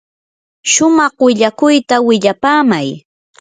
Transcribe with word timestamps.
shumaq 0.71 1.13
willakuyta 1.25 1.95
willapaamay. 2.07 2.87